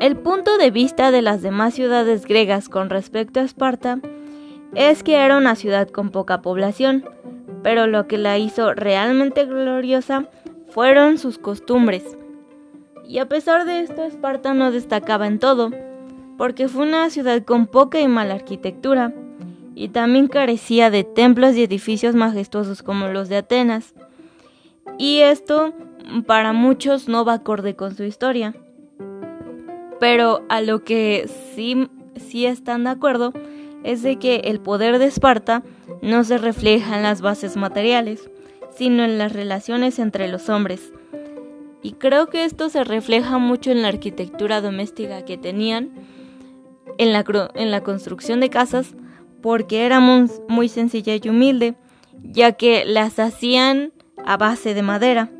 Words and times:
El 0.00 0.16
punto 0.16 0.58
de 0.58 0.70
vista 0.70 1.10
de 1.10 1.22
las 1.22 1.40
demás 1.40 1.72
ciudades 1.72 2.26
griegas 2.26 2.68
con 2.68 2.90
respecto 2.90 3.40
a 3.40 3.44
Esparta 3.44 4.00
es 4.74 5.02
que 5.02 5.16
era 5.16 5.38
una 5.38 5.54
ciudad 5.54 5.88
con 5.88 6.10
poca 6.10 6.42
población, 6.42 7.04
pero 7.62 7.86
lo 7.86 8.06
que 8.06 8.18
la 8.18 8.36
hizo 8.36 8.74
realmente 8.74 9.46
gloriosa 9.46 10.26
fueron 10.68 11.16
sus 11.16 11.38
costumbres. 11.38 12.18
Y 13.08 13.18
a 13.18 13.28
pesar 13.30 13.64
de 13.64 13.80
esto, 13.80 14.04
Esparta 14.04 14.52
no 14.52 14.70
destacaba 14.72 15.26
en 15.26 15.38
todo, 15.38 15.70
porque 16.36 16.68
fue 16.68 16.82
una 16.86 17.08
ciudad 17.08 17.42
con 17.42 17.66
poca 17.66 17.98
y 18.00 18.06
mala 18.06 18.34
arquitectura, 18.34 19.14
y 19.74 19.88
también 19.88 20.28
carecía 20.28 20.90
de 20.90 21.04
templos 21.04 21.56
y 21.56 21.62
edificios 21.62 22.14
majestuosos 22.14 22.82
como 22.82 23.08
los 23.08 23.30
de 23.30 23.38
Atenas. 23.38 23.94
Y 24.98 25.20
esto 25.20 25.72
para 26.26 26.52
muchos 26.52 27.08
no 27.08 27.24
va 27.24 27.34
acorde 27.34 27.76
con 27.76 27.96
su 27.96 28.04
historia. 28.04 28.54
Pero 30.00 30.42
a 30.48 30.60
lo 30.60 30.84
que 30.84 31.28
sí, 31.54 31.88
sí 32.16 32.46
están 32.46 32.84
de 32.84 32.90
acuerdo 32.90 33.32
es 33.84 34.02
de 34.02 34.18
que 34.18 34.36
el 34.44 34.60
poder 34.60 34.98
de 34.98 35.06
Esparta 35.06 35.62
no 36.02 36.24
se 36.24 36.38
refleja 36.38 36.96
en 36.96 37.02
las 37.02 37.20
bases 37.20 37.56
materiales, 37.56 38.30
sino 38.70 39.04
en 39.04 39.18
las 39.18 39.32
relaciones 39.32 39.98
entre 39.98 40.28
los 40.28 40.48
hombres. 40.48 40.92
Y 41.82 41.92
creo 41.92 42.28
que 42.28 42.44
esto 42.44 42.70
se 42.70 42.82
refleja 42.82 43.38
mucho 43.38 43.70
en 43.70 43.82
la 43.82 43.88
arquitectura 43.88 44.62
doméstica 44.62 45.24
que 45.24 45.36
tenían, 45.36 45.90
en 46.96 47.12
la, 47.12 47.24
en 47.54 47.70
la 47.70 47.82
construcción 47.82 48.40
de 48.40 48.48
casas, 48.48 48.94
porque 49.42 49.84
era 49.84 50.00
muy 50.00 50.68
sencilla 50.70 51.14
y 51.14 51.28
humilde, 51.28 51.74
ya 52.22 52.52
que 52.52 52.86
las 52.86 53.18
hacían 53.18 53.92
a 54.16 54.36
base 54.36 54.74
de 54.74 54.82
madera. 54.82 55.30